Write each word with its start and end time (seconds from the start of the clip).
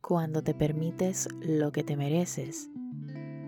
Cuando 0.00 0.42
te 0.42 0.52
permites 0.52 1.28
lo 1.40 1.70
que 1.72 1.84
te 1.84 1.96
mereces, 1.96 2.68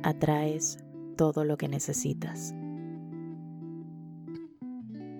atraes 0.03 0.79
todo 1.17 1.45
lo 1.45 1.57
que 1.57 1.69
necesitas. 1.69 2.55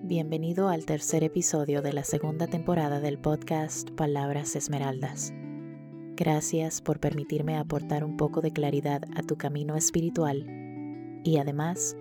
Bienvenido 0.03 0.69
al 0.69 0.85
tercer 0.85 1.23
episodio 1.23 1.81
de 1.81 1.91
la 1.93 2.03
segunda 2.03 2.47
temporada 2.47 3.01
del 3.01 3.19
podcast 3.19 3.91
Palabras 3.91 4.55
Esmeraldas. 4.55 5.33
Gracias 6.15 6.81
por 6.81 7.01
permitirme 7.01 7.57
aportar 7.57 8.05
un 8.05 8.15
poco 8.15 8.39
de 8.41 8.51
claridad 8.51 9.03
a 9.15 9.21
tu 9.21 9.37
camino 9.37 9.75
espiritual 9.75 10.64
y 11.25 11.39
además, 11.39 11.97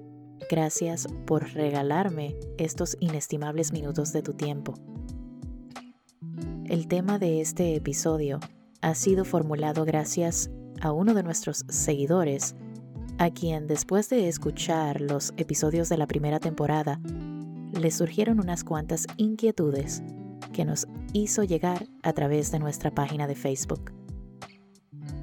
gracias 0.51 1.09
por 1.25 1.55
regalarme 1.55 2.37
estos 2.59 2.97
inestimables 3.01 3.73
minutos 3.73 4.13
de 4.13 4.23
tu 4.23 4.35
tiempo. 4.35 4.75
El 6.67 6.87
tema 6.87 7.19
de 7.19 7.41
este 7.41 7.75
episodio 7.75 8.39
ha 8.83 8.95
sido 8.95 9.25
formulado 9.25 9.87
gracias 9.87 10.51
a 10.83 10.93
uno 10.93 11.15
de 11.15 11.23
nuestros 11.23 11.65
seguidores, 11.69 12.55
a 13.17 13.31
quien 13.31 13.67
después 13.67 14.11
de 14.11 14.29
escuchar 14.29 15.01
los 15.01 15.33
episodios 15.39 15.89
de 15.89 15.97
la 15.97 16.07
primera 16.07 16.39
temporada, 16.39 17.01
le 17.73 17.91
surgieron 17.91 18.41
unas 18.41 18.63
cuantas 18.63 19.07
inquietudes 19.17 20.03
que 20.53 20.67
nos 20.67 20.87
hizo 21.15 21.45
llegar 21.45 21.87
a 22.03 22.13
través 22.13 22.53
de 22.53 22.59
nuestra 22.59 22.91
página 22.91 23.27
de 23.27 23.37
Facebook. 23.37 23.91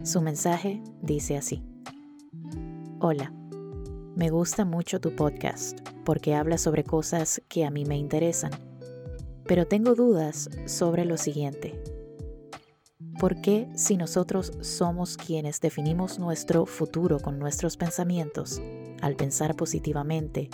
Su 0.02 0.22
mensaje 0.22 0.82
dice 1.04 1.38
así. 1.38 1.64
Hola, 3.00 3.32
me 4.16 4.30
gusta 4.30 4.66
mucho 4.66 5.00
tu 5.00 5.16
podcast 5.16 5.80
porque 6.04 6.36
habla 6.36 6.58
sobre 6.58 6.84
cosas 6.84 7.42
que 7.48 7.64
a 7.66 7.72
mí 7.72 7.86
me 7.86 7.98
interesan, 7.98 8.52
pero 9.46 9.66
tengo 9.68 9.96
dudas 9.96 10.50
sobre 10.66 11.06
lo 11.06 11.18
siguiente. 11.18 11.82
¿Por 13.20 13.40
qué 13.42 13.70
si 13.76 13.98
nosotros 13.98 14.52
somos 14.62 15.16
quienes 15.16 15.62
definimos 15.62 16.20
nuestro 16.20 16.66
futuro 16.66 17.20
con 17.20 17.40
nuestros 17.40 17.78
pensamientos, 17.78 18.62
al 19.02 19.16
pensar 19.16 19.56
positivamente, 19.56 20.50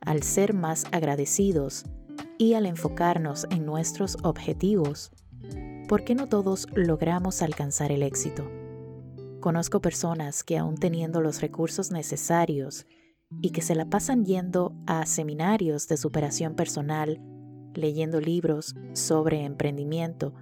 al 0.00 0.22
ser 0.22 0.54
más 0.54 0.84
agradecidos 0.92 1.84
y 2.38 2.54
al 2.54 2.66
enfocarnos 2.66 3.46
en 3.50 3.66
nuestros 3.66 4.18
objetivos, 4.22 5.10
¿por 5.88 6.04
qué 6.04 6.14
no 6.14 6.28
todos 6.28 6.68
logramos 6.74 7.42
alcanzar 7.42 7.90
el 7.90 8.02
éxito? 8.02 8.48
Conozco 9.40 9.80
personas 9.80 10.44
que 10.44 10.58
aún 10.58 10.76
teniendo 10.76 11.22
los 11.22 11.40
recursos 11.40 11.90
necesarios 11.90 12.86
y 13.40 13.50
que 13.50 13.62
se 13.62 13.74
la 13.74 13.86
pasan 13.86 14.24
yendo 14.24 14.74
a 14.86 15.06
seminarios 15.06 15.88
de 15.88 15.96
superación 15.96 16.54
personal, 16.54 17.20
leyendo 17.74 18.20
libros 18.20 18.74
sobre 18.92 19.44
emprendimiento 19.44 20.34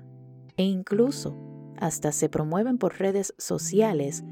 e 0.57 0.65
incluso 0.65 1.37
hasta 1.79 2.13
se 2.13 2.29
promueven 2.29 2.79
por 2.79 2.99
redes 2.99 3.35
sociales 3.39 4.25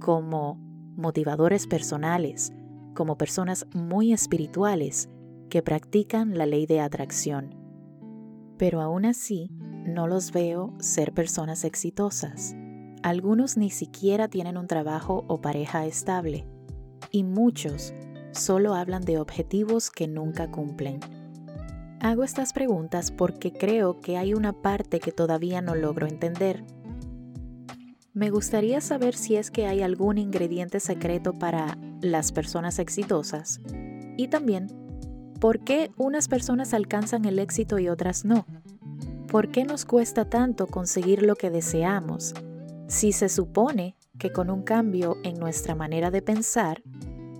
como 0.00 0.58
motivadores 0.96 1.66
personales, 1.66 2.52
como 2.94 3.18
personas 3.18 3.66
muy 3.74 4.12
espirituales 4.12 5.08
que 5.50 5.62
practican 5.62 6.38
la 6.38 6.46
ley 6.46 6.66
de 6.66 6.80
atracción. 6.80 7.54
Pero 8.56 8.80
aún 8.80 9.04
así, 9.04 9.50
no 9.84 10.06
los 10.06 10.32
veo 10.32 10.72
ser 10.78 11.12
personas 11.12 11.64
exitosas. 11.64 12.56
Algunos 13.02 13.58
ni 13.58 13.70
siquiera 13.70 14.28
tienen 14.28 14.56
un 14.56 14.66
trabajo 14.66 15.24
o 15.28 15.40
pareja 15.40 15.84
estable. 15.84 16.46
Y 17.14 17.22
muchos 17.22 17.94
solo 18.32 18.74
hablan 18.74 19.02
de 19.02 19.20
objetivos 19.20 19.92
que 19.92 20.08
nunca 20.08 20.50
cumplen. 20.50 20.98
Hago 22.00 22.24
estas 22.24 22.52
preguntas 22.52 23.12
porque 23.12 23.52
creo 23.52 24.00
que 24.00 24.16
hay 24.16 24.34
una 24.34 24.52
parte 24.52 24.98
que 24.98 25.12
todavía 25.12 25.62
no 25.62 25.76
logro 25.76 26.08
entender. 26.08 26.64
Me 28.14 28.30
gustaría 28.30 28.80
saber 28.80 29.14
si 29.14 29.36
es 29.36 29.52
que 29.52 29.68
hay 29.68 29.82
algún 29.82 30.18
ingrediente 30.18 30.80
secreto 30.80 31.34
para 31.34 31.78
las 32.00 32.32
personas 32.32 32.80
exitosas 32.80 33.60
y 34.16 34.26
también 34.26 34.66
por 35.38 35.60
qué 35.60 35.92
unas 35.96 36.26
personas 36.26 36.74
alcanzan 36.74 37.26
el 37.26 37.38
éxito 37.38 37.78
y 37.78 37.88
otras 37.88 38.24
no. 38.24 38.44
¿Por 39.28 39.52
qué 39.52 39.64
nos 39.64 39.84
cuesta 39.84 40.28
tanto 40.28 40.66
conseguir 40.66 41.22
lo 41.22 41.36
que 41.36 41.50
deseamos 41.50 42.34
si 42.88 43.12
se 43.12 43.28
supone 43.28 43.94
que 44.24 44.32
con 44.32 44.48
un 44.48 44.62
cambio 44.62 45.18
en 45.22 45.38
nuestra 45.38 45.74
manera 45.74 46.10
de 46.10 46.22
pensar 46.22 46.82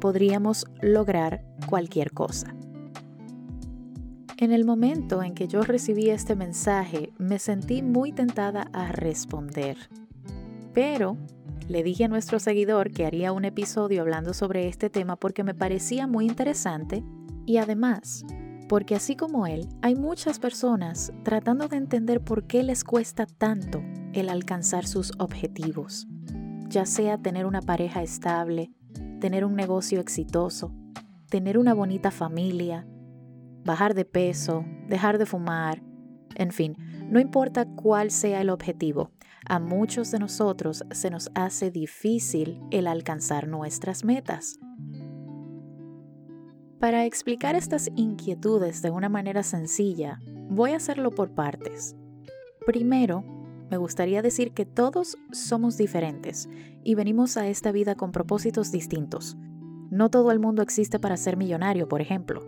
podríamos 0.02 0.66
lograr 0.82 1.42
cualquier 1.66 2.12
cosa? 2.12 2.54
En 4.36 4.52
el 4.52 4.66
momento 4.66 5.22
en 5.22 5.32
que 5.32 5.48
yo 5.48 5.62
recibí 5.62 6.10
este 6.10 6.36
mensaje 6.36 7.10
me 7.16 7.38
sentí 7.38 7.80
muy 7.80 8.12
tentada 8.12 8.68
a 8.74 8.92
responder, 8.92 9.78
pero 10.74 11.16
le 11.68 11.82
dije 11.82 12.04
a 12.04 12.08
nuestro 12.08 12.38
seguidor 12.38 12.90
que 12.90 13.06
haría 13.06 13.32
un 13.32 13.46
episodio 13.46 14.02
hablando 14.02 14.34
sobre 14.34 14.68
este 14.68 14.90
tema 14.90 15.16
porque 15.16 15.42
me 15.42 15.54
parecía 15.54 16.06
muy 16.06 16.26
interesante 16.26 17.02
y 17.46 17.56
además 17.56 18.26
porque 18.68 18.94
así 18.94 19.16
como 19.16 19.46
él, 19.46 19.68
hay 19.80 19.94
muchas 19.94 20.38
personas 20.38 21.12
tratando 21.22 21.68
de 21.68 21.76
entender 21.76 22.20
por 22.20 22.46
qué 22.46 22.62
les 22.62 22.84
cuesta 22.84 23.24
tanto 23.24 23.82
el 24.12 24.28
alcanzar 24.28 24.86
sus 24.86 25.12
objetivos, 25.18 26.06
ya 26.74 26.86
sea 26.86 27.16
tener 27.18 27.46
una 27.46 27.62
pareja 27.62 28.02
estable, 28.02 28.72
tener 29.20 29.44
un 29.44 29.54
negocio 29.54 30.00
exitoso, 30.00 30.74
tener 31.30 31.56
una 31.56 31.72
bonita 31.72 32.10
familia, 32.10 32.86
bajar 33.64 33.94
de 33.94 34.04
peso, 34.04 34.64
dejar 34.88 35.18
de 35.18 35.24
fumar, 35.24 35.82
en 36.34 36.50
fin, 36.50 36.76
no 37.08 37.20
importa 37.20 37.64
cuál 37.64 38.10
sea 38.10 38.40
el 38.40 38.50
objetivo, 38.50 39.12
a 39.46 39.60
muchos 39.60 40.10
de 40.10 40.18
nosotros 40.18 40.84
se 40.90 41.10
nos 41.10 41.30
hace 41.34 41.70
difícil 41.70 42.60
el 42.72 42.88
alcanzar 42.88 43.46
nuestras 43.46 44.04
metas. 44.04 44.58
Para 46.80 47.04
explicar 47.04 47.54
estas 47.54 47.88
inquietudes 47.94 48.82
de 48.82 48.90
una 48.90 49.08
manera 49.08 49.44
sencilla, 49.44 50.18
voy 50.50 50.72
a 50.72 50.76
hacerlo 50.76 51.12
por 51.12 51.34
partes. 51.34 51.94
Primero, 52.66 53.24
me 53.70 53.76
gustaría 53.76 54.22
decir 54.22 54.52
que 54.52 54.66
todos 54.66 55.16
somos 55.32 55.76
diferentes 55.76 56.48
y 56.82 56.94
venimos 56.94 57.36
a 57.36 57.48
esta 57.48 57.72
vida 57.72 57.94
con 57.94 58.12
propósitos 58.12 58.70
distintos. 58.70 59.36
No 59.91 60.10
todo 60.10 60.32
el 60.32 60.41
mundo 60.41 60.62
existe 60.62 60.98
para 60.98 61.16
ser 61.16 61.36
millonario, 61.36 61.88
por 61.88 62.00
ejemplo. 62.00 62.47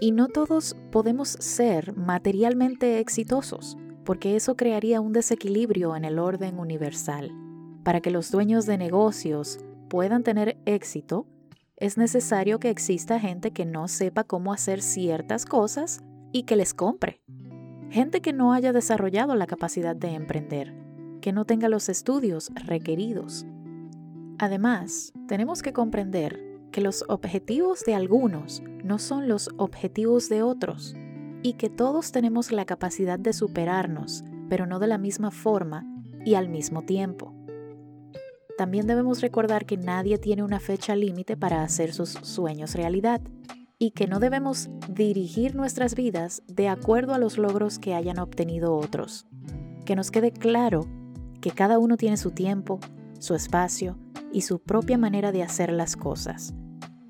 Y 0.00 0.12
no 0.12 0.28
todos 0.28 0.76
podemos 0.90 1.28
ser 1.28 1.96
materialmente 1.96 2.98
exitosos 3.00 3.76
porque 4.04 4.36
eso 4.36 4.56
crearía 4.56 5.00
un 5.00 5.12
desequilibrio 5.12 5.96
en 5.96 6.04
el 6.04 6.18
orden 6.18 6.58
universal. 6.58 7.32
Para 7.82 8.00
que 8.00 8.10
los 8.10 8.30
dueños 8.30 8.66
de 8.66 8.78
negocios 8.78 9.58
puedan 9.88 10.22
tener 10.22 10.58
éxito, 10.66 11.26
es 11.76 11.98
necesario 11.98 12.60
que 12.60 12.70
exista 12.70 13.18
gente 13.18 13.50
que 13.50 13.66
no 13.66 13.88
sepa 13.88 14.24
cómo 14.24 14.52
hacer 14.52 14.80
ciertas 14.80 15.44
cosas 15.44 16.02
y 16.32 16.44
que 16.44 16.56
les 16.56 16.74
compre. 16.74 17.20
Gente 17.90 18.20
que 18.20 18.32
no 18.32 18.52
haya 18.52 18.72
desarrollado 18.72 19.34
la 19.34 19.46
capacidad 19.46 19.94
de 19.94 20.14
emprender, 20.14 20.74
que 21.20 21.32
no 21.32 21.44
tenga 21.44 21.68
los 21.68 21.88
estudios 21.88 22.50
requeridos. 22.54 23.46
Además, 24.38 25.12
tenemos 25.28 25.62
que 25.62 25.72
comprender 25.72 26.40
que 26.72 26.80
los 26.80 27.04
objetivos 27.08 27.84
de 27.84 27.94
algunos 27.94 28.62
no 28.82 28.98
son 28.98 29.28
los 29.28 29.48
objetivos 29.56 30.28
de 30.28 30.42
otros 30.42 30.96
y 31.42 31.52
que 31.52 31.70
todos 31.70 32.10
tenemos 32.10 32.50
la 32.50 32.64
capacidad 32.64 33.18
de 33.18 33.32
superarnos, 33.32 34.24
pero 34.48 34.66
no 34.66 34.80
de 34.80 34.88
la 34.88 34.98
misma 34.98 35.30
forma 35.30 35.86
y 36.24 36.34
al 36.34 36.48
mismo 36.48 36.82
tiempo. 36.82 37.32
También 38.58 38.86
debemos 38.86 39.20
recordar 39.20 39.66
que 39.66 39.76
nadie 39.76 40.18
tiene 40.18 40.42
una 40.42 40.60
fecha 40.60 40.96
límite 40.96 41.36
para 41.36 41.62
hacer 41.62 41.92
sus 41.92 42.10
sueños 42.10 42.74
realidad 42.74 43.20
y 43.84 43.90
que 43.90 44.06
no 44.06 44.18
debemos 44.18 44.70
dirigir 44.88 45.54
nuestras 45.54 45.94
vidas 45.94 46.42
de 46.46 46.68
acuerdo 46.68 47.12
a 47.12 47.18
los 47.18 47.36
logros 47.36 47.78
que 47.78 47.94
hayan 47.94 48.18
obtenido 48.18 48.74
otros. 48.74 49.26
Que 49.84 49.94
nos 49.94 50.10
quede 50.10 50.32
claro 50.32 50.86
que 51.42 51.50
cada 51.50 51.78
uno 51.78 51.98
tiene 51.98 52.16
su 52.16 52.30
tiempo, 52.30 52.80
su 53.18 53.34
espacio 53.34 53.98
y 54.32 54.40
su 54.40 54.58
propia 54.58 54.96
manera 54.96 55.32
de 55.32 55.42
hacer 55.42 55.70
las 55.70 55.96
cosas. 55.96 56.54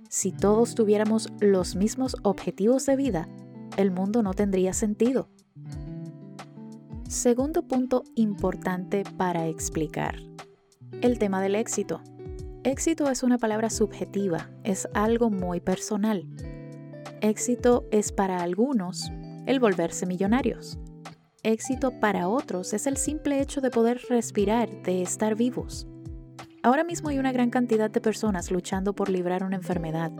Si 0.09 0.32
todos 0.32 0.75
tuviéramos 0.75 1.32
los 1.38 1.76
mismos 1.76 2.17
objetivos 2.25 2.87
de 2.87 2.97
vida, 2.97 3.29
el 3.77 3.93
mundo 3.93 4.25
no 4.25 4.35
tendría 4.35 4.73
sentido. 4.73 5.29
Segundo 7.09 7.69
punto 7.69 8.03
importante 8.17 9.05
para 9.17 9.47
explicar. 9.47 10.17
El 11.03 11.20
tema 11.20 11.41
del 11.41 11.55
éxito. 11.55 12.00
Éxito 12.65 13.09
es 13.11 13.23
una 13.23 13.38
palabra 13.38 13.70
subjetiva, 13.70 14.50
es 14.65 14.88
algo 14.93 15.31
muy 15.31 15.61
personal. 15.61 16.27
Éxito 17.21 17.85
es 17.91 18.12
para 18.12 18.43
algunos 18.43 19.11
el 19.47 19.61
volverse 19.61 20.06
millonarios. 20.06 20.79
Éxito 21.43 22.01
para 22.01 22.29
otros 22.29 22.73
es 22.73 22.87
el 22.87 22.97
simple 22.97 23.41
hecho 23.41 23.61
de 23.61 23.71
poder 23.71 24.01
respirar, 24.09 24.83
de 24.83 25.03
estar 25.03 25.35
vivos. 25.35 25.87
Ahora 26.62 26.85
mismo 26.85 27.11
hay 27.11 27.19
una 27.19 27.33
gran 27.33 27.51
cantidad 27.51 27.91
de 27.91 28.01
personas 28.01 28.51
luchando 28.51 28.95
por 28.95 29.11
librar 29.11 29.45
una 29.45 29.56
enfermedad. 29.56 30.11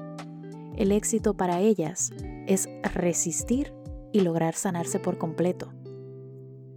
El 0.77 0.93
éxito 0.93 1.35
para 1.35 1.61
ellas 1.61 2.11
es 2.47 2.69
resistir 2.93 3.73
y 4.13 4.21
lograr 4.21 4.55
sanarse 4.55 4.99
por 4.99 5.17
completo. 5.17 5.73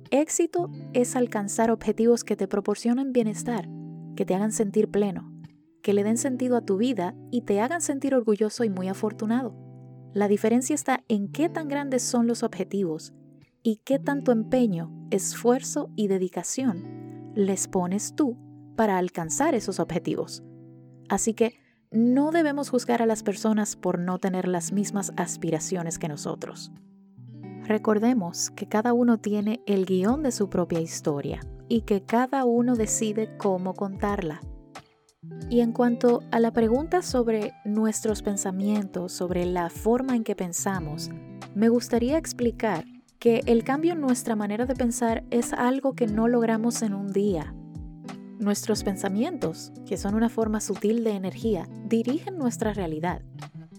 Éxito 0.09 0.71
es 0.93 1.17
alcanzar 1.17 1.69
objetivos 1.69 2.23
que 2.23 2.37
te 2.37 2.47
proporcionen 2.47 3.11
bienestar, 3.11 3.67
que 4.15 4.25
te 4.25 4.35
hagan 4.35 4.53
sentir 4.53 4.89
pleno, 4.89 5.33
que 5.81 5.93
le 5.93 6.05
den 6.05 6.17
sentido 6.17 6.55
a 6.55 6.61
tu 6.61 6.77
vida 6.77 7.13
y 7.29 7.41
te 7.41 7.59
hagan 7.59 7.81
sentir 7.81 8.15
orgulloso 8.15 8.63
y 8.63 8.69
muy 8.69 8.87
afortunado. 8.87 9.66
La 10.17 10.27
diferencia 10.27 10.73
está 10.73 11.03
en 11.09 11.27
qué 11.27 11.47
tan 11.47 11.67
grandes 11.67 12.01
son 12.01 12.25
los 12.25 12.41
objetivos 12.41 13.13
y 13.61 13.81
qué 13.85 13.99
tanto 13.99 14.31
empeño, 14.31 14.91
esfuerzo 15.11 15.91
y 15.95 16.07
dedicación 16.07 17.33
les 17.35 17.67
pones 17.67 18.15
tú 18.15 18.35
para 18.75 18.97
alcanzar 18.97 19.53
esos 19.53 19.79
objetivos. 19.79 20.41
Así 21.07 21.35
que 21.35 21.53
no 21.91 22.31
debemos 22.31 22.71
juzgar 22.71 23.03
a 23.03 23.05
las 23.05 23.21
personas 23.21 23.75
por 23.75 23.99
no 23.99 24.17
tener 24.17 24.47
las 24.47 24.71
mismas 24.71 25.13
aspiraciones 25.17 25.99
que 25.99 26.07
nosotros. 26.07 26.71
Recordemos 27.65 28.49
que 28.49 28.67
cada 28.67 28.93
uno 28.93 29.19
tiene 29.19 29.61
el 29.67 29.85
guion 29.85 30.23
de 30.23 30.31
su 30.31 30.49
propia 30.49 30.79
historia 30.79 31.41
y 31.69 31.81
que 31.81 32.01
cada 32.01 32.43
uno 32.43 32.75
decide 32.75 33.37
cómo 33.37 33.75
contarla. 33.75 34.41
Y 35.49 35.61
en 35.61 35.71
cuanto 35.71 36.23
a 36.31 36.39
la 36.39 36.51
pregunta 36.51 37.01
sobre 37.01 37.53
nuestros 37.63 38.21
pensamientos, 38.21 39.13
sobre 39.13 39.45
la 39.45 39.69
forma 39.69 40.15
en 40.15 40.23
que 40.23 40.35
pensamos, 40.35 41.09
me 41.55 41.69
gustaría 41.69 42.17
explicar 42.17 42.85
que 43.19 43.41
el 43.45 43.63
cambio 43.63 43.93
en 43.93 44.01
nuestra 44.01 44.35
manera 44.35 44.65
de 44.65 44.75
pensar 44.75 45.23
es 45.31 45.53
algo 45.53 45.93
que 45.93 46.07
no 46.07 46.27
logramos 46.27 46.81
en 46.81 46.93
un 46.93 47.11
día. 47.11 47.53
Nuestros 48.39 48.83
pensamientos, 48.83 49.71
que 49.87 49.97
son 49.97 50.13
una 50.13 50.29
forma 50.29 50.59
sutil 50.59 51.03
de 51.03 51.11
energía, 51.11 51.67
dirigen 51.85 52.37
nuestra 52.37 52.73
realidad. 52.73 53.21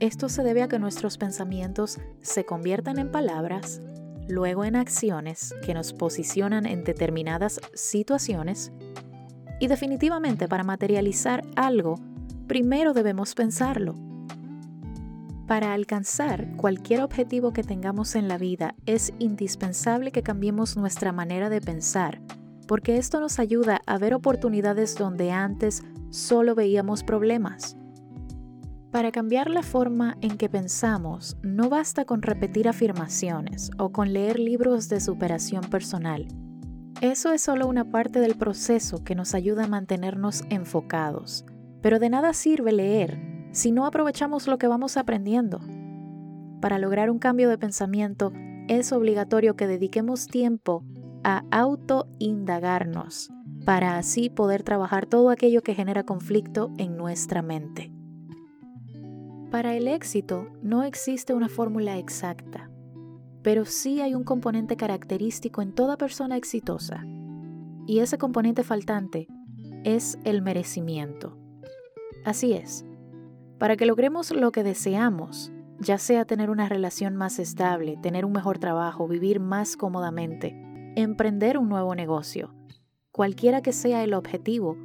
Esto 0.00 0.28
se 0.28 0.42
debe 0.42 0.62
a 0.62 0.68
que 0.68 0.78
nuestros 0.78 1.18
pensamientos 1.18 1.98
se 2.20 2.44
conviertan 2.44 2.98
en 2.98 3.12
palabras, 3.12 3.80
luego 4.28 4.64
en 4.64 4.76
acciones 4.76 5.54
que 5.64 5.74
nos 5.74 5.92
posicionan 5.92 6.66
en 6.66 6.84
determinadas 6.84 7.60
situaciones 7.74 8.72
y 9.60 9.66
definitivamente 9.66 10.48
para 10.48 10.64
materializar 10.64 11.42
algo, 11.56 11.96
primero 12.46 12.92
debemos 12.92 13.34
pensarlo. 13.34 13.94
Para 15.46 15.72
alcanzar 15.72 16.56
cualquier 16.56 17.02
objetivo 17.02 17.52
que 17.52 17.62
tengamos 17.62 18.14
en 18.14 18.28
la 18.28 18.36
vida 18.36 18.74
es 18.84 19.12
indispensable 19.18 20.12
que 20.12 20.22
cambiemos 20.22 20.76
nuestra 20.76 21.10
manera 21.12 21.48
de 21.48 21.60
pensar, 21.60 22.20
porque 22.66 22.98
esto 22.98 23.18
nos 23.18 23.38
ayuda 23.38 23.80
a 23.86 23.98
ver 23.98 24.14
oportunidades 24.14 24.94
donde 24.94 25.32
antes 25.32 25.82
solo 26.10 26.54
veíamos 26.54 27.02
problemas. 27.02 27.76
Para 28.90 29.10
cambiar 29.10 29.50
la 29.50 29.62
forma 29.62 30.16
en 30.20 30.36
que 30.36 30.48
pensamos, 30.48 31.36
no 31.42 31.68
basta 31.68 32.04
con 32.04 32.22
repetir 32.22 32.68
afirmaciones 32.68 33.70
o 33.78 33.90
con 33.90 34.12
leer 34.12 34.38
libros 34.38 34.88
de 34.88 35.00
superación 35.00 35.62
personal 35.62 36.26
eso 37.00 37.32
es 37.32 37.42
solo 37.42 37.68
una 37.68 37.90
parte 37.90 38.18
del 38.18 38.36
proceso 38.36 39.04
que 39.04 39.14
nos 39.14 39.34
ayuda 39.34 39.64
a 39.64 39.68
mantenernos 39.68 40.42
enfocados, 40.50 41.44
pero 41.80 41.98
de 41.98 42.10
nada 42.10 42.32
sirve 42.32 42.72
leer 42.72 43.20
si 43.52 43.70
no 43.70 43.86
aprovechamos 43.86 44.48
lo 44.48 44.58
que 44.58 44.66
vamos 44.66 44.96
aprendiendo. 44.96 45.60
Para 46.60 46.78
lograr 46.78 47.10
un 47.10 47.18
cambio 47.18 47.48
de 47.48 47.58
pensamiento 47.58 48.32
es 48.68 48.92
obligatorio 48.92 49.54
que 49.54 49.66
dediquemos 49.66 50.26
tiempo 50.26 50.84
a 51.22 51.44
autoindagarnos, 51.50 53.30
para 53.64 53.96
así 53.96 54.28
poder 54.28 54.62
trabajar 54.62 55.06
todo 55.06 55.30
aquello 55.30 55.62
que 55.62 55.74
genera 55.74 56.04
conflicto 56.04 56.72
en 56.78 56.96
nuestra 56.96 57.42
mente. 57.42 57.92
Para 59.50 59.76
el 59.76 59.88
éxito 59.88 60.48
no 60.62 60.82
existe 60.82 61.32
una 61.32 61.48
fórmula 61.48 61.96
exacta 61.96 62.70
pero 63.48 63.64
sí 63.64 64.02
hay 64.02 64.14
un 64.14 64.24
componente 64.24 64.76
característico 64.76 65.62
en 65.62 65.72
toda 65.72 65.96
persona 65.96 66.36
exitosa. 66.36 67.06
Y 67.86 68.00
ese 68.00 68.18
componente 68.18 68.62
faltante 68.62 69.26
es 69.84 70.18
el 70.24 70.42
merecimiento. 70.42 71.38
Así 72.26 72.52
es, 72.52 72.84
para 73.56 73.78
que 73.78 73.86
logremos 73.86 74.32
lo 74.32 74.52
que 74.52 74.62
deseamos, 74.64 75.50
ya 75.80 75.96
sea 75.96 76.26
tener 76.26 76.50
una 76.50 76.68
relación 76.68 77.16
más 77.16 77.38
estable, 77.38 77.96
tener 78.02 78.26
un 78.26 78.32
mejor 78.32 78.58
trabajo, 78.58 79.08
vivir 79.08 79.40
más 79.40 79.78
cómodamente, 79.78 80.54
emprender 80.94 81.56
un 81.56 81.70
nuevo 81.70 81.94
negocio, 81.94 82.54
cualquiera 83.12 83.62
que 83.62 83.72
sea 83.72 84.04
el 84.04 84.12
objetivo, 84.12 84.76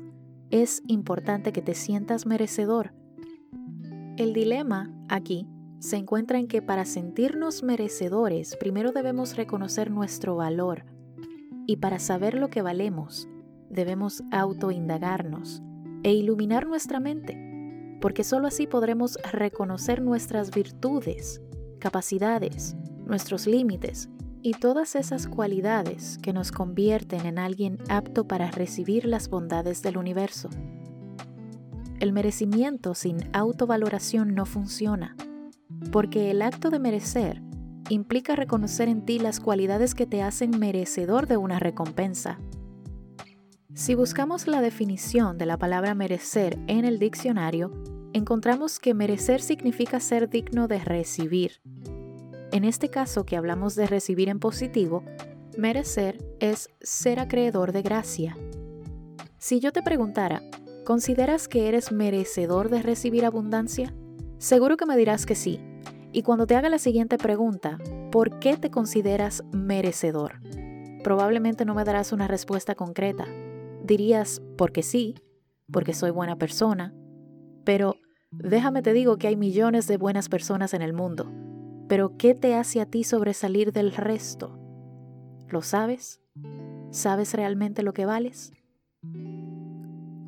es 0.52 0.84
importante 0.88 1.52
que 1.52 1.62
te 1.62 1.74
sientas 1.74 2.26
merecedor. 2.26 2.94
El 4.16 4.32
dilema 4.32 4.90
aquí 5.10 5.50
se 5.84 5.98
encuentra 5.98 6.40
en 6.40 6.48
que 6.48 6.62
para 6.62 6.86
sentirnos 6.86 7.62
merecedores 7.62 8.56
primero 8.56 8.94
debemos 8.94 9.36
reconocer 9.36 9.92
nuestro 9.92 10.38
valor 10.38 10.86
y 11.68 11.76
para 11.76 12.00
saber 12.00 12.36
lo 12.36 12.50
que 12.50 12.62
valemos 12.62 13.28
debemos 13.70 14.24
autoindagarnos 14.32 15.62
e 16.04 16.14
iluminar 16.14 16.68
nuestra 16.68 17.02
mente, 17.02 17.98
porque 18.00 18.24
sólo 18.24 18.48
así 18.48 18.66
podremos 18.66 19.18
reconocer 19.34 20.02
nuestras 20.02 20.52
virtudes, 20.52 21.42
capacidades, 21.80 22.78
nuestros 23.06 23.46
límites 23.46 24.08
y 24.42 24.54
todas 24.54 24.96
esas 24.96 25.28
cualidades 25.28 26.18
que 26.20 26.32
nos 26.32 26.54
convierten 26.54 27.26
en 27.26 27.38
alguien 27.38 27.78
apto 27.90 28.26
para 28.26 28.52
recibir 28.52 29.04
las 29.04 29.28
bondades 29.28 29.82
del 29.82 29.98
universo. 29.98 30.50
El 32.00 32.14
merecimiento 32.14 32.96
sin 32.96 33.18
autovaloración 33.34 34.34
no 34.34 34.46
funciona 34.46 35.18
porque 35.92 36.32
el 36.32 36.42
acto 36.42 36.70
de 36.70 36.80
merecer 36.80 37.42
implica 37.90 38.36
reconocer 38.36 38.90
en 38.90 39.06
ti 39.06 39.20
las 39.20 39.40
cualidades 39.40 39.96
que 39.96 40.06
te 40.06 40.22
hacen 40.22 40.58
merecedor 40.58 41.28
de 41.28 41.38
una 41.38 41.60
recompensa. 41.60 42.40
Si 43.74 43.96
buscamos 43.96 44.48
la 44.48 44.62
definición 44.62 45.38
de 45.38 45.46
la 45.46 45.58
palabra 45.58 45.96
merecer 45.96 46.60
en 46.68 46.86
el 46.86 47.00
diccionario, 47.00 47.72
encontramos 48.14 48.80
que 48.80 48.94
merecer 48.94 49.42
significa 49.42 50.00
ser 50.00 50.30
digno 50.30 50.68
de 50.68 50.80
recibir. 50.80 51.62
En 52.52 52.66
este 52.66 52.90
caso 52.90 53.26
que 53.26 53.36
hablamos 53.36 53.76
de 53.76 53.88
recibir 53.88 54.30
en 54.30 54.40
positivo, 54.40 55.04
merecer 55.58 56.24
es 56.40 56.70
ser 56.82 57.20
acreedor 57.20 57.72
de 57.72 57.82
gracia. 57.82 58.38
Si 59.40 59.60
yo 59.60 59.72
te 59.72 59.82
preguntara, 59.82 60.44
¿consideras 60.86 61.48
que 61.48 61.68
eres 61.68 61.92
merecedor 61.92 62.70
de 62.70 62.84
recibir 62.84 63.26
abundancia? 63.26 63.94
Seguro 64.38 64.78
que 64.78 64.86
me 64.86 64.96
dirás 64.96 65.26
que 65.26 65.36
sí. 65.36 65.60
Y 66.16 66.22
cuando 66.22 66.46
te 66.46 66.56
haga 66.56 66.70
la 66.70 66.78
siguiente 66.78 67.18
pregunta, 67.18 67.80
¿por 68.12 68.38
qué 68.38 68.56
te 68.56 68.70
consideras 68.70 69.44
merecedor? 69.52 70.40
Probablemente 71.04 71.66
no 71.66 71.74
me 71.74 71.84
darás 71.84 72.14
una 72.14 72.28
respuesta 72.28 72.76
concreta. 72.76 73.26
Dirías, 73.84 74.40
porque 74.56 74.84
sí, 74.84 75.16
porque 75.72 75.96
soy 75.96 76.12
buena 76.12 76.38
persona. 76.38 76.94
Pero 77.64 77.96
déjame 78.30 78.84
te 78.84 78.94
digo 78.94 79.18
que 79.18 79.28
hay 79.28 79.36
millones 79.36 79.88
de 79.88 79.98
buenas 79.98 80.30
personas 80.30 80.76
en 80.76 80.84
el 80.84 80.94
mundo. 80.94 81.32
Pero 81.88 82.16
¿qué 82.16 82.36
te 82.36 82.54
hace 82.54 82.80
a 82.80 82.86
ti 82.86 83.04
sobresalir 83.04 83.74
del 83.74 83.92
resto? 83.92 84.60
¿Lo 85.50 85.64
sabes? 85.64 86.22
¿Sabes 86.92 87.34
realmente 87.34 87.82
lo 87.82 87.94
que 87.94 88.06
vales? 88.06 88.54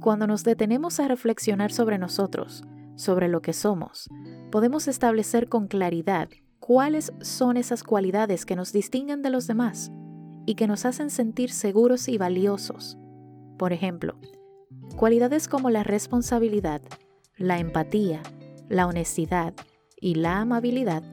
Cuando 0.02 0.26
nos 0.26 0.44
detenemos 0.44 1.00
a 1.00 1.08
reflexionar 1.08 1.72
sobre 1.72 2.00
nosotros, 2.00 2.64
sobre 2.96 3.28
lo 3.28 3.42
que 3.42 3.54
somos, 3.54 4.10
podemos 4.52 4.88
establecer 4.88 5.50
con 5.50 5.68
claridad 5.68 6.30
cuáles 6.60 7.14
son 7.22 7.58
esas 7.58 7.84
cualidades 7.84 8.46
que 8.46 8.56
nos 8.56 8.74
distinguen 8.74 9.22
de 9.22 9.30
los 9.30 9.48
demás 9.48 9.92
y 10.46 10.56
que 10.56 10.68
nos 10.68 10.86
hacen 10.86 11.10
sentir 11.10 11.52
seguros 11.52 12.08
y 12.08 12.18
valiosos. 12.18 12.98
Por 13.58 13.74
ejemplo, 13.74 14.16
cualidades 14.96 15.48
como 15.48 15.70
la 15.70 15.84
responsabilidad, 15.84 16.82
la 17.38 17.60
empatía, 17.60 18.22
la 18.70 18.88
honestidad 18.88 19.54
y 20.00 20.16
la 20.16 20.40
amabilidad 20.40 21.04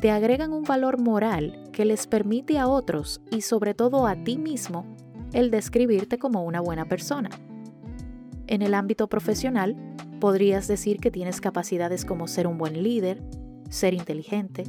te 0.00 0.10
agregan 0.10 0.52
un 0.52 0.64
valor 0.64 1.00
moral 1.00 1.70
que 1.72 1.84
les 1.84 2.06
permite 2.06 2.58
a 2.58 2.68
otros 2.68 3.20
y 3.30 3.42
sobre 3.42 3.74
todo 3.74 4.06
a 4.06 4.14
ti 4.14 4.36
mismo 4.38 4.84
el 5.32 5.50
describirte 5.50 6.18
como 6.18 6.44
una 6.44 6.60
buena 6.60 6.86
persona. 6.86 7.30
En 8.46 8.62
el 8.62 8.74
ámbito 8.74 9.08
profesional, 9.08 9.76
Podrías 10.20 10.66
decir 10.66 10.98
que 10.98 11.10
tienes 11.10 11.40
capacidades 11.40 12.04
como 12.04 12.26
ser 12.26 12.46
un 12.46 12.56
buen 12.56 12.82
líder, 12.82 13.22
ser 13.68 13.92
inteligente, 13.92 14.64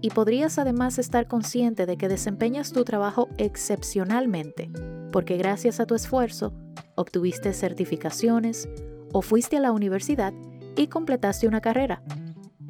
y 0.00 0.10
podrías 0.10 0.58
además 0.58 0.98
estar 0.98 1.26
consciente 1.26 1.86
de 1.86 1.96
que 1.96 2.08
desempeñas 2.08 2.72
tu 2.72 2.84
trabajo 2.84 3.28
excepcionalmente, 3.38 4.70
porque 5.10 5.36
gracias 5.36 5.80
a 5.80 5.86
tu 5.86 5.94
esfuerzo 5.94 6.52
obtuviste 6.94 7.52
certificaciones 7.54 8.68
o 9.12 9.22
fuiste 9.22 9.56
a 9.56 9.60
la 9.60 9.72
universidad 9.72 10.34
y 10.76 10.88
completaste 10.88 11.48
una 11.48 11.60
carrera. 11.60 12.02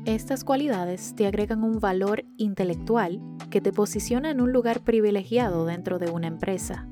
Estas 0.04 0.44
cualidades 0.44 1.14
te 1.16 1.26
agregan 1.26 1.64
un 1.64 1.80
valor 1.80 2.24
intelectual 2.36 3.20
que 3.50 3.60
te 3.60 3.72
posiciona 3.72 4.30
en 4.30 4.40
un 4.40 4.52
lugar 4.52 4.84
privilegiado 4.84 5.66
dentro 5.66 5.98
de 5.98 6.10
una 6.10 6.28
empresa. 6.28 6.86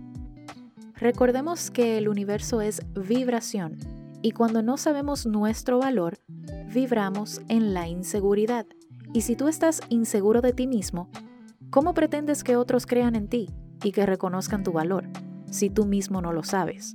Recordemos 0.96 1.70
que 1.70 1.98
el 1.98 2.08
universo 2.08 2.60
es 2.60 2.82
vibración 2.94 4.01
Y 4.22 4.30
cuando 4.30 4.62
no 4.62 4.76
sabemos 4.76 5.26
nuestro 5.26 5.78
valor, 5.78 6.18
vibramos 6.72 7.42
en 7.48 7.74
la 7.74 7.88
inseguridad. 7.88 8.66
Y 9.12 9.22
si 9.22 9.34
tú 9.34 9.48
estás 9.48 9.80
inseguro 9.88 10.40
de 10.40 10.52
ti 10.52 10.66
mismo, 10.66 11.10
¿cómo 11.70 11.92
pretendes 11.92 12.44
que 12.44 12.56
otros 12.56 12.86
crean 12.86 13.16
en 13.16 13.28
ti 13.28 13.50
y 13.82 13.92
que 13.92 14.06
reconozcan 14.06 14.62
tu 14.62 14.72
valor 14.72 15.08
si 15.50 15.70
tú 15.70 15.86
mismo 15.86 16.22
no 16.22 16.32
lo 16.32 16.44
sabes? 16.44 16.94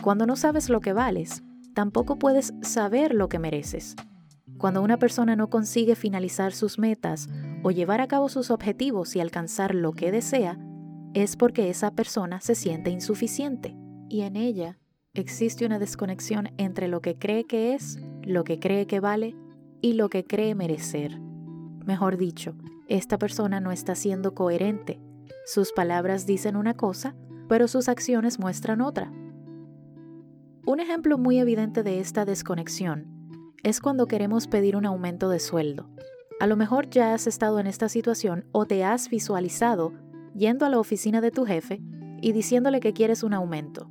Cuando 0.00 0.26
no 0.26 0.36
sabes 0.36 0.70
lo 0.70 0.80
que 0.80 0.92
vales, 0.92 1.42
tampoco 1.74 2.18
puedes 2.18 2.54
saber 2.62 3.14
lo 3.14 3.28
que 3.28 3.40
mereces. 3.40 3.96
Cuando 4.58 4.80
una 4.82 4.96
persona 4.96 5.36
no 5.36 5.50
consigue 5.50 5.96
finalizar 5.96 6.52
sus 6.52 6.78
metas 6.78 7.28
o 7.62 7.72
llevar 7.72 8.00
a 8.00 8.08
cabo 8.08 8.28
sus 8.28 8.50
objetivos 8.50 9.16
y 9.16 9.20
alcanzar 9.20 9.74
lo 9.74 9.92
que 9.92 10.12
desea, 10.12 10.58
es 11.14 11.36
porque 11.36 11.68
esa 11.68 11.90
persona 11.92 12.40
se 12.40 12.54
siente 12.54 12.90
insuficiente 12.90 13.76
y 14.08 14.22
en 14.22 14.36
ella 14.36 14.78
existe 15.14 15.66
una 15.66 15.78
desconexión 15.78 16.50
entre 16.58 16.88
lo 16.88 17.00
que 17.00 17.16
cree 17.16 17.44
que 17.44 17.74
es, 17.74 17.98
lo 18.22 18.44
que 18.44 18.58
cree 18.58 18.86
que 18.86 19.00
vale 19.00 19.34
y 19.80 19.94
lo 19.94 20.08
que 20.08 20.24
cree 20.24 20.54
merecer. 20.54 21.18
Mejor 21.84 22.16
dicho, 22.16 22.54
esta 22.88 23.18
persona 23.18 23.60
no 23.60 23.72
está 23.72 23.94
siendo 23.94 24.34
coherente. 24.34 25.00
Sus 25.46 25.72
palabras 25.72 26.26
dicen 26.26 26.56
una 26.56 26.74
cosa, 26.74 27.14
pero 27.48 27.68
sus 27.68 27.88
acciones 27.88 28.38
muestran 28.38 28.80
otra. 28.80 29.10
Un 30.66 30.80
ejemplo 30.80 31.16
muy 31.16 31.38
evidente 31.38 31.82
de 31.82 32.00
esta 32.00 32.24
desconexión 32.24 33.06
es 33.62 33.80
cuando 33.80 34.06
queremos 34.06 34.46
pedir 34.46 34.76
un 34.76 34.86
aumento 34.86 35.30
de 35.30 35.40
sueldo. 35.40 35.88
A 36.40 36.46
lo 36.46 36.56
mejor 36.56 36.88
ya 36.90 37.14
has 37.14 37.26
estado 37.26 37.58
en 37.58 37.66
esta 37.66 37.88
situación 37.88 38.44
o 38.52 38.66
te 38.66 38.84
has 38.84 39.08
visualizado 39.08 39.92
yendo 40.36 40.66
a 40.66 40.68
la 40.68 40.78
oficina 40.78 41.20
de 41.20 41.30
tu 41.30 41.44
jefe 41.44 41.80
y 42.20 42.32
diciéndole 42.32 42.80
que 42.80 42.92
quieres 42.92 43.22
un 43.22 43.32
aumento 43.32 43.90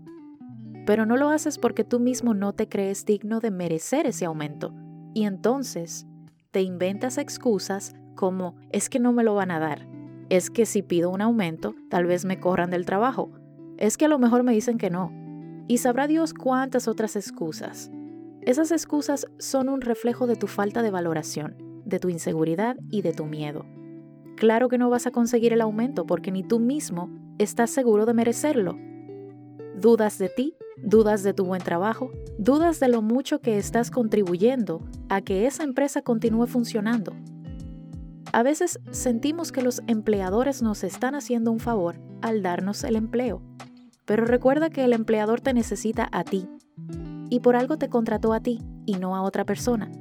pero 0.87 1.05
no 1.05 1.17
lo 1.17 1.29
haces 1.31 1.57
porque 1.57 1.83
tú 1.83 1.99
mismo 1.99 2.33
no 2.33 2.53
te 2.53 2.69
crees 2.69 3.05
digno 3.05 3.41
de 3.41 3.51
merecer 3.51 4.07
ese 4.07 4.23
aumento. 4.23 4.73
Y 5.13 5.25
entonces 5.25 6.07
te 6.51 6.61
inventas 6.61 7.17
excusas 7.17 7.93
como 8.15 8.55
es 8.71 8.89
que 8.89 8.97
no 8.97 9.11
me 9.11 9.25
lo 9.25 9.35
van 9.35 9.51
a 9.51 9.59
dar, 9.59 9.85
es 10.29 10.49
que 10.49 10.65
si 10.65 10.81
pido 10.81 11.09
un 11.09 11.19
aumento 11.21 11.75
tal 11.89 12.05
vez 12.05 12.23
me 12.23 12.39
corran 12.39 12.69
del 12.69 12.85
trabajo, 12.85 13.31
es 13.77 13.97
que 13.97 14.05
a 14.05 14.07
lo 14.07 14.17
mejor 14.17 14.43
me 14.43 14.53
dicen 14.53 14.77
que 14.77 14.89
no. 14.89 15.11
Y 15.67 15.79
sabrá 15.79 16.07
Dios 16.07 16.33
cuántas 16.33 16.87
otras 16.87 17.17
excusas. 17.17 17.91
Esas 18.41 18.71
excusas 18.71 19.27
son 19.39 19.67
un 19.67 19.81
reflejo 19.81 20.25
de 20.25 20.37
tu 20.37 20.47
falta 20.47 20.83
de 20.83 20.91
valoración, 20.91 21.57
de 21.83 21.99
tu 21.99 22.07
inseguridad 22.07 22.77
y 22.89 23.01
de 23.01 23.11
tu 23.11 23.25
miedo. 23.25 23.65
Claro 24.37 24.69
que 24.69 24.77
no 24.77 24.89
vas 24.89 25.05
a 25.05 25.11
conseguir 25.11 25.51
el 25.51 25.59
aumento 25.59 26.05
porque 26.05 26.31
ni 26.31 26.43
tú 26.43 26.59
mismo 26.59 27.09
estás 27.39 27.71
seguro 27.71 28.05
de 28.05 28.13
merecerlo. 28.13 28.77
Dudas 29.75 30.17
de 30.17 30.29
ti 30.29 30.55
dudas 30.81 31.23
de 31.23 31.33
tu 31.33 31.45
buen 31.45 31.61
trabajo, 31.61 32.11
dudas 32.37 32.79
de 32.79 32.87
lo 32.87 33.01
mucho 33.01 33.39
que 33.39 33.57
estás 33.57 33.91
contribuyendo 33.91 34.81
a 35.09 35.21
que 35.21 35.45
esa 35.47 35.63
empresa 35.63 36.01
continúe 36.01 36.47
funcionando. 36.47 37.13
A 38.33 38.43
veces 38.43 38.79
sentimos 38.91 39.51
que 39.51 39.61
los 39.61 39.81
empleadores 39.87 40.61
nos 40.61 40.83
están 40.83 41.15
haciendo 41.15 41.51
un 41.51 41.59
favor 41.59 41.95
al 42.21 42.41
darnos 42.41 42.83
el 42.83 42.95
empleo, 42.95 43.41
pero 44.05 44.25
recuerda 44.25 44.69
que 44.69 44.83
el 44.83 44.93
empleador 44.93 45.41
te 45.41 45.53
necesita 45.53 46.07
a 46.11 46.23
ti 46.23 46.49
y 47.29 47.39
por 47.39 47.55
algo 47.55 47.77
te 47.77 47.89
contrató 47.89 48.33
a 48.33 48.41
ti 48.41 48.61
y 48.85 48.95
no 48.95 49.15
a 49.15 49.21
otra 49.21 49.45
persona. 49.45 49.91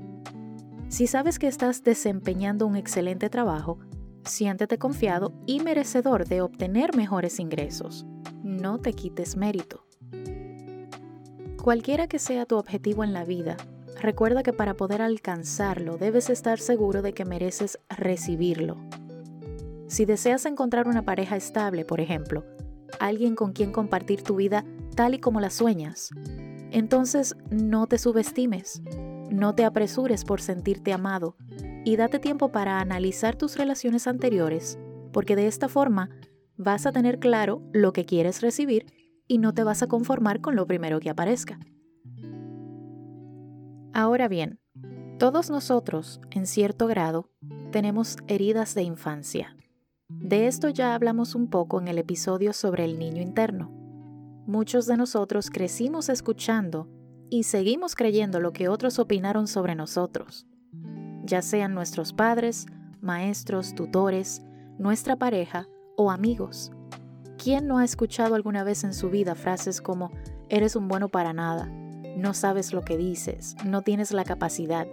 Si 0.89 1.07
sabes 1.07 1.39
que 1.39 1.49
estás 1.49 1.83
desempeñando 1.83 2.67
un 2.67 2.77
excelente 2.77 3.29
trabajo, 3.29 3.79
siéntete 4.25 4.79
confiado 4.79 5.33
y 5.47 5.61
merecedor 5.61 6.27
de 6.27 6.41
obtener 6.41 6.97
mejores 6.97 7.41
ingresos. 7.41 8.07
No 8.43 8.79
te 8.79 8.93
quites 8.93 9.37
mérito. 9.37 9.86
Cualquiera 11.67 12.07
que 12.07 12.21
sea 12.21 12.47
tu 12.47 12.59
objetivo 12.59 13.03
en 13.03 13.13
la 13.13 13.25
vida, 13.25 13.57
recuerda 14.01 14.45
que 14.45 14.53
para 14.53 14.75
poder 14.75 15.03
alcanzarlo 15.03 15.99
debes 15.99 16.31
estar 16.31 16.61
seguro 16.61 17.03
de 17.03 17.13
que 17.13 17.25
mereces 17.25 17.81
recibirlo. 17.89 18.77
Si 19.89 20.05
deseas 20.05 20.47
encontrar 20.47 20.87
una 20.87 21.03
pareja 21.03 21.35
estable, 21.35 21.85
por 21.85 22.01
ejemplo, 22.01 22.45
alguien 23.01 23.35
con 23.35 23.53
quien 23.53 23.73
compartir 23.73 24.23
tu 24.23 24.37
vida 24.37 24.65
tal 24.95 25.15
y 25.15 25.19
como 25.19 25.41
la 25.41 25.51
sueñas, 25.51 26.11
entonces 26.71 27.35
no 27.51 27.89
te 27.89 27.99
subestimes, 27.99 28.81
no 29.33 29.57
te 29.57 29.65
apresures 29.65 30.23
por 30.23 30.41
sentirte 30.41 30.93
amado 30.93 31.35
y 31.85 31.97
date 31.97 32.21
tiempo 32.21 32.53
para 32.53 32.79
analizar 32.79 33.35
tus 33.35 33.59
relaciones 33.59 34.07
anteriores, 34.07 34.79
porque 35.13 35.35
de 35.35 35.49
esta 35.49 35.69
forma 35.69 36.11
vas 36.57 36.87
a 36.87 36.93
tener 36.93 37.19
claro 37.19 37.61
lo 37.73 37.93
que 37.93 38.05
quieres 38.05 38.41
recibir 38.41 38.87
y 39.29 39.39
no 39.39 39.55
te 39.55 39.65
vas 39.65 39.83
a 39.83 39.87
conformar 39.87 40.41
con 40.41 40.57
lo 40.57 40.67
primero 40.67 41.01
que 41.01 41.11
aparezca. 41.11 41.59
Ahora 43.93 44.29
bien, 44.29 44.61
todos 45.19 45.49
nosotros, 45.51 46.21
en 46.31 46.47
cierto 46.47 46.87
grado, 46.87 47.31
tenemos 47.73 48.19
heridas 48.27 48.75
de 48.75 48.83
infancia. 48.83 49.57
De 50.09 50.47
esto 50.47 50.69
ya 50.69 50.95
hablamos 50.95 51.35
un 51.35 51.49
poco 51.49 51.81
en 51.81 51.89
el 51.89 51.99
episodio 51.99 52.53
sobre 52.53 52.85
el 52.85 52.99
niño 52.99 53.23
interno. 53.23 53.71
Muchos 54.47 54.87
de 54.87 54.97
nosotros 54.97 55.51
crecimos 55.51 56.09
escuchando 56.09 56.89
y 57.31 57.45
seguimos 57.45 57.95
creyendo 57.95 58.41
lo 58.41 58.53
que 58.53 58.69
otros 58.69 58.99
opinaron 58.99 59.49
sobre 59.49 59.75
nosotros, 59.75 60.47
ya 61.25 61.43
sean 61.43 61.75
nuestros 61.75 62.13
padres, 62.13 62.67
maestros, 63.01 63.75
tutores, 63.75 64.43
nuestra 64.79 65.17
pareja 65.17 65.67
o 65.97 66.11
amigos. 66.11 66.71
¿Quién 67.43 67.67
no 67.67 67.79
ha 67.79 67.85
escuchado 67.85 68.35
alguna 68.35 68.65
vez 68.65 68.85
en 68.85 68.95
su 68.95 69.11
vida 69.11 69.35
frases 69.35 69.81
como 69.81 70.11
eres 70.49 70.77
un 70.77 70.89
bueno 70.89 71.09
para 71.09 71.33
nada, 71.33 71.67
no 72.17 72.35
sabes 72.35 72.73
lo 72.73 72.83
que 72.83 72.97
dices, 72.97 73.57
no 73.65 73.83
tienes 73.83 74.13
la 74.13 74.25
capacidad, 74.25 74.87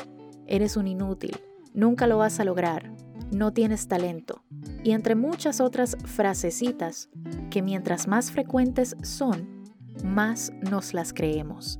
eres 0.45 0.75
un 0.75 0.88
inútil, 0.88 1.38
nunca 1.73 2.05
lo 2.05 2.17
vas 2.17 2.39
a 2.39 2.45
lograr, 2.45 2.91
no 3.31 3.53
tienes 3.53 3.88
talento? 3.88 4.43
Y 4.83 4.91
entre 4.91 5.15
muchas 5.15 5.62
otras 5.62 5.97
frasecitas 6.03 7.09
que 7.50 7.62
mientras 7.62 8.07
más 8.07 8.31
frecuentes 8.31 8.97
son, 9.03 9.63
más 10.03 10.51
nos 10.69 10.93
las 10.93 11.13
creemos. 11.13 11.79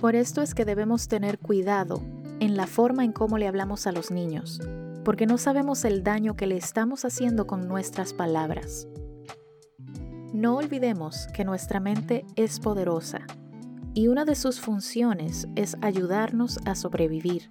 Por 0.00 0.16
esto 0.16 0.42
es 0.42 0.54
que 0.54 0.64
debemos 0.64 1.08
tener 1.08 1.38
cuidado 1.38 2.02
en 2.40 2.56
la 2.56 2.66
forma 2.66 3.04
en 3.04 3.12
cómo 3.12 3.38
le 3.38 3.46
hablamos 3.46 3.86
a 3.86 3.92
los 3.92 4.10
niños, 4.10 4.60
porque 5.04 5.26
no 5.26 5.38
sabemos 5.38 5.84
el 5.84 6.02
daño 6.02 6.34
que 6.36 6.46
le 6.46 6.56
estamos 6.56 7.04
haciendo 7.04 7.46
con 7.46 7.68
nuestras 7.68 8.12
palabras. 8.12 8.88
No 10.32 10.56
olvidemos 10.56 11.28
que 11.28 11.44
nuestra 11.44 11.78
mente 11.78 12.26
es 12.34 12.58
poderosa 12.58 13.20
y 13.94 14.08
una 14.08 14.24
de 14.24 14.34
sus 14.34 14.60
funciones 14.60 15.48
es 15.54 15.76
ayudarnos 15.80 16.58
a 16.66 16.74
sobrevivir, 16.74 17.50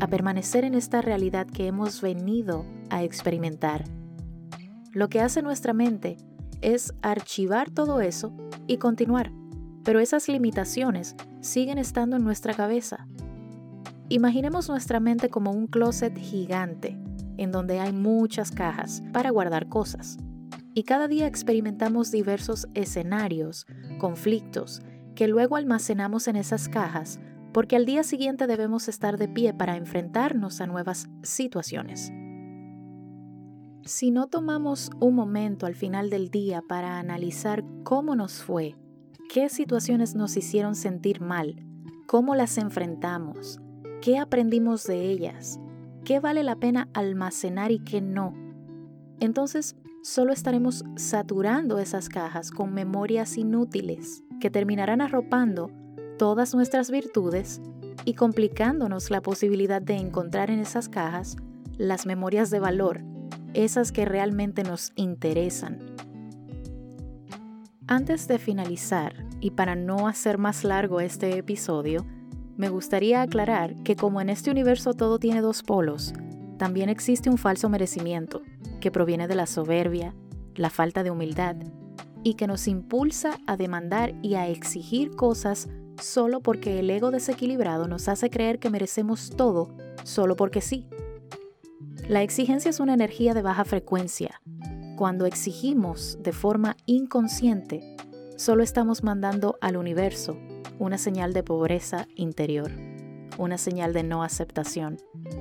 a 0.00 0.08
permanecer 0.08 0.64
en 0.64 0.74
esta 0.74 1.02
realidad 1.02 1.46
que 1.46 1.66
hemos 1.66 2.00
venido 2.00 2.64
a 2.90 3.04
experimentar. 3.04 3.84
Lo 4.92 5.08
que 5.08 5.20
hace 5.20 5.42
nuestra 5.42 5.74
mente 5.74 6.16
es 6.62 6.94
archivar 7.02 7.70
todo 7.70 8.00
eso 8.00 8.32
y 8.66 8.78
continuar, 8.78 9.30
pero 9.84 10.00
esas 10.00 10.26
limitaciones 10.28 11.14
siguen 11.40 11.78
estando 11.78 12.16
en 12.16 12.24
nuestra 12.24 12.54
cabeza. 12.54 13.06
Imaginemos 14.08 14.68
nuestra 14.68 15.00
mente 15.00 15.28
como 15.28 15.52
un 15.52 15.66
closet 15.66 16.16
gigante, 16.16 16.98
en 17.36 17.52
donde 17.52 17.78
hay 17.78 17.92
muchas 17.92 18.50
cajas 18.50 19.02
para 19.12 19.30
guardar 19.30 19.68
cosas 19.68 20.16
y 20.76 20.82
cada 20.82 21.08
día 21.08 21.26
experimentamos 21.26 22.10
diversos 22.10 22.68
escenarios, 22.74 23.66
conflictos, 23.98 24.82
que 25.14 25.26
luego 25.26 25.56
almacenamos 25.56 26.28
en 26.28 26.36
esas 26.36 26.68
cajas 26.68 27.18
porque 27.54 27.76
al 27.76 27.86
día 27.86 28.02
siguiente 28.02 28.46
debemos 28.46 28.86
estar 28.86 29.16
de 29.16 29.26
pie 29.26 29.54
para 29.54 29.78
enfrentarnos 29.78 30.60
a 30.60 30.66
nuevas 30.66 31.08
situaciones. 31.22 32.12
Si 33.86 34.10
no 34.10 34.26
tomamos 34.26 34.90
un 35.00 35.14
momento 35.14 35.64
al 35.64 35.74
final 35.74 36.10
del 36.10 36.30
día 36.30 36.60
para 36.60 36.98
analizar 36.98 37.64
cómo 37.82 38.14
nos 38.14 38.42
fue, 38.42 38.76
qué 39.32 39.48
situaciones 39.48 40.14
nos 40.14 40.36
hicieron 40.36 40.74
sentir 40.74 41.22
mal, 41.22 41.64
cómo 42.06 42.34
las 42.34 42.58
enfrentamos, 42.58 43.60
qué 44.02 44.18
aprendimos 44.18 44.84
de 44.84 45.08
ellas, 45.08 45.58
qué 46.04 46.20
vale 46.20 46.42
la 46.42 46.56
pena 46.56 46.90
almacenar 46.92 47.72
y 47.72 47.78
qué 47.78 48.02
no, 48.02 48.34
entonces 49.20 49.74
solo 50.06 50.32
estaremos 50.32 50.84
saturando 50.94 51.80
esas 51.80 52.08
cajas 52.08 52.52
con 52.52 52.72
memorias 52.72 53.36
inútiles 53.36 54.22
que 54.38 54.50
terminarán 54.50 55.00
arropando 55.00 55.68
todas 56.16 56.54
nuestras 56.54 56.92
virtudes 56.92 57.60
y 58.04 58.14
complicándonos 58.14 59.10
la 59.10 59.20
posibilidad 59.20 59.82
de 59.82 59.94
encontrar 59.94 60.52
en 60.52 60.60
esas 60.60 60.88
cajas 60.88 61.36
las 61.76 62.06
memorias 62.06 62.50
de 62.50 62.60
valor, 62.60 63.00
esas 63.52 63.90
que 63.90 64.04
realmente 64.04 64.62
nos 64.62 64.92
interesan. 64.94 65.80
Antes 67.88 68.28
de 68.28 68.38
finalizar, 68.38 69.26
y 69.40 69.50
para 69.50 69.74
no 69.74 70.06
hacer 70.06 70.38
más 70.38 70.62
largo 70.62 71.00
este 71.00 71.36
episodio, 71.36 72.06
me 72.56 72.68
gustaría 72.68 73.22
aclarar 73.22 73.74
que 73.82 73.96
como 73.96 74.20
en 74.20 74.30
este 74.30 74.52
universo 74.52 74.94
todo 74.94 75.18
tiene 75.18 75.40
dos 75.40 75.64
polos, 75.64 76.14
también 76.58 76.88
existe 76.88 77.30
un 77.30 77.38
falso 77.38 77.68
merecimiento 77.68 78.42
que 78.80 78.90
proviene 78.90 79.28
de 79.28 79.34
la 79.34 79.46
soberbia, 79.46 80.14
la 80.54 80.70
falta 80.70 81.02
de 81.02 81.10
humildad 81.10 81.56
y 82.22 82.34
que 82.34 82.46
nos 82.46 82.66
impulsa 82.66 83.38
a 83.46 83.56
demandar 83.56 84.14
y 84.22 84.34
a 84.34 84.48
exigir 84.48 85.10
cosas 85.14 85.68
solo 86.00 86.40
porque 86.40 86.80
el 86.80 86.90
ego 86.90 87.10
desequilibrado 87.10 87.88
nos 87.88 88.08
hace 88.08 88.30
creer 88.30 88.58
que 88.58 88.70
merecemos 88.70 89.30
todo 89.30 89.68
solo 90.04 90.36
porque 90.36 90.60
sí. 90.60 90.86
La 92.08 92.22
exigencia 92.22 92.70
es 92.70 92.80
una 92.80 92.94
energía 92.94 93.34
de 93.34 93.42
baja 93.42 93.64
frecuencia. 93.64 94.40
Cuando 94.96 95.26
exigimos 95.26 96.18
de 96.22 96.32
forma 96.32 96.76
inconsciente, 96.86 97.96
solo 98.36 98.62
estamos 98.62 99.02
mandando 99.02 99.56
al 99.60 99.76
universo 99.76 100.36
una 100.78 100.98
señal 100.98 101.32
de 101.32 101.42
pobreza 101.42 102.06
interior, 102.14 102.70
una 103.38 103.58
señal 103.58 103.92
de 103.92 104.02
no 104.02 104.22
aceptación, 104.22 104.98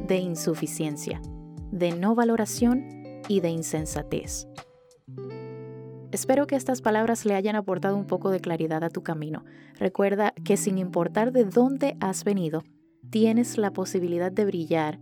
de 0.07 0.17
insuficiencia, 0.17 1.21
de 1.71 1.91
no 1.91 2.15
valoración 2.15 2.87
y 3.27 3.39
de 3.39 3.49
insensatez. 3.49 4.47
Espero 6.11 6.47
que 6.47 6.55
estas 6.55 6.81
palabras 6.81 7.25
le 7.25 7.35
hayan 7.35 7.55
aportado 7.55 7.97
un 7.97 8.07
poco 8.07 8.29
de 8.29 8.39
claridad 8.39 8.83
a 8.83 8.89
tu 8.89 9.03
camino. 9.03 9.43
Recuerda 9.77 10.33
que 10.45 10.55
sin 10.55 10.77
importar 10.77 11.33
de 11.33 11.43
dónde 11.43 11.97
has 11.99 12.23
venido, 12.23 12.63
tienes 13.09 13.57
la 13.57 13.73
posibilidad 13.73 14.31
de 14.31 14.45
brillar. 14.45 14.99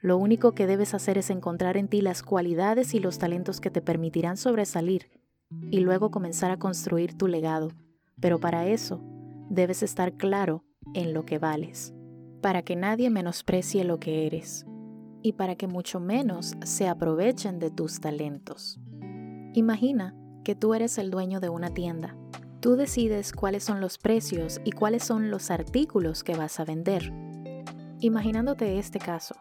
Lo 0.00 0.16
único 0.16 0.52
que 0.52 0.66
debes 0.66 0.94
hacer 0.94 1.18
es 1.18 1.30
encontrar 1.30 1.76
en 1.76 1.88
ti 1.88 2.00
las 2.00 2.22
cualidades 2.22 2.94
y 2.94 2.98
los 2.98 3.18
talentos 3.18 3.60
que 3.60 3.70
te 3.70 3.80
permitirán 3.80 4.36
sobresalir 4.36 5.10
y 5.70 5.80
luego 5.80 6.10
comenzar 6.10 6.50
a 6.50 6.58
construir 6.58 7.16
tu 7.16 7.28
legado. 7.28 7.70
Pero 8.20 8.40
para 8.40 8.66
eso, 8.66 9.00
debes 9.48 9.82
estar 9.82 10.14
claro 10.14 10.64
en 10.94 11.14
lo 11.14 11.24
que 11.24 11.38
vales, 11.38 11.94
para 12.40 12.62
que 12.62 12.76
nadie 12.76 13.10
menosprecie 13.10 13.84
lo 13.84 13.98
que 13.98 14.26
eres 14.26 14.66
y 15.22 15.32
para 15.32 15.56
que 15.56 15.66
mucho 15.66 16.00
menos 16.00 16.56
se 16.64 16.88
aprovechen 16.88 17.58
de 17.58 17.70
tus 17.70 18.00
talentos. 18.00 18.78
Imagina 19.54 20.14
que 20.44 20.54
tú 20.54 20.74
eres 20.74 20.98
el 20.98 21.10
dueño 21.10 21.40
de 21.40 21.48
una 21.48 21.70
tienda. 21.70 22.16
Tú 22.60 22.76
decides 22.76 23.32
cuáles 23.32 23.64
son 23.64 23.80
los 23.80 23.98
precios 23.98 24.60
y 24.64 24.72
cuáles 24.72 25.04
son 25.04 25.30
los 25.30 25.50
artículos 25.50 26.24
que 26.24 26.36
vas 26.36 26.58
a 26.60 26.64
vender. 26.64 27.12
Imaginándote 28.00 28.78
este 28.78 28.98
caso, 28.98 29.34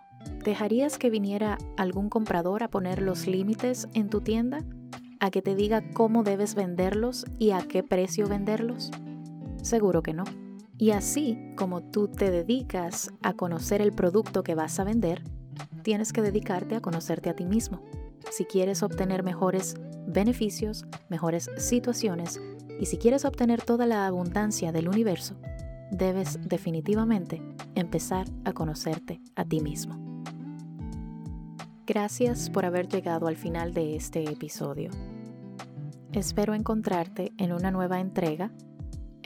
¿dejarías 0.44 0.98
que 0.98 1.10
viniera 1.10 1.58
algún 1.78 2.10
comprador 2.10 2.64
a 2.64 2.70
poner 2.70 3.02
los 3.02 3.28
límites 3.28 3.88
en 3.94 4.10
tu 4.10 4.22
tienda? 4.22 4.64
¿A 5.20 5.32
que 5.32 5.42
te 5.42 5.56
diga 5.56 5.84
cómo 5.94 6.24
debes 6.24 6.56
venderlos 6.56 7.26
y 7.40 7.52
a 7.52 7.62
qué 7.62 7.84
precio 7.84 8.28
venderlos? 8.28 8.92
Seguro 9.62 10.04
que 10.04 10.14
no. 10.14 10.26
Y 10.78 10.92
así 10.92 11.40
como 11.56 11.82
tú 11.82 12.08
te 12.08 12.30
dedicas 12.30 13.12
a 13.24 13.34
conocer 13.34 13.82
el 13.82 13.94
producto 13.94 14.44
que 14.44 14.54
vas 14.54 14.80
a 14.80 14.84
vender, 14.84 15.24
tienes 15.82 16.14
que 16.14 16.22
dedicarte 16.22 16.76
a 16.76 16.82
conocerte 16.82 17.30
a 17.30 17.36
ti 17.36 17.46
mismo. 17.46 17.82
Si 18.32 18.46
quieres 18.46 18.84
obtener 18.84 19.24
mejores 19.24 19.76
beneficios, 20.08 20.86
mejores 21.10 21.50
situaciones 21.58 22.40
y 22.80 22.86
si 22.86 22.98
quieres 22.98 23.26
obtener 23.26 23.64
toda 23.64 23.88
la 23.88 24.06
abundancia 24.06 24.72
del 24.72 24.88
universo, 24.88 25.36
debes 25.92 26.40
definitivamente 26.48 27.42
empezar 27.76 28.28
a 28.46 28.54
conocerte 28.54 29.22
a 29.36 29.46
ti 29.46 29.62
mismo. 29.62 30.24
Gracias 31.88 32.50
por 32.50 32.66
haber 32.66 32.88
llegado 32.88 33.28
al 33.28 33.38
final 33.38 33.74
de 33.74 33.96
este 33.96 34.26
episodio. 34.26 34.92
Espero 36.12 36.54
encontrarte 36.54 37.32
en 37.38 37.54
una 37.54 37.72
nueva 37.72 38.00
entrega 38.00 38.52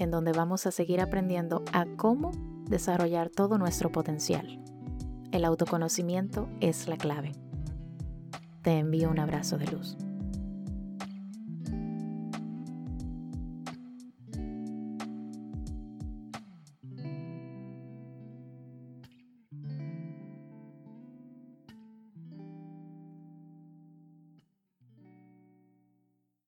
en 0.02 0.10
donde 0.10 0.32
vamos 0.32 0.66
a 0.66 0.72
seguir 0.72 1.00
aprendiendo 1.00 1.64
a 1.74 1.86
cómo 1.86 2.32
desarrollar 2.68 3.30
todo 3.30 3.58
nuestro 3.58 3.92
potencial. 3.92 4.60
El 5.32 5.46
autoconocimiento 5.46 6.50
es 6.60 6.88
la 6.88 6.98
clave. 6.98 7.34
Te 8.64 8.80
envío 8.80 9.10
un 9.10 9.20
abrazo 9.20 9.58
de 9.58 9.68
luz. 9.68 9.98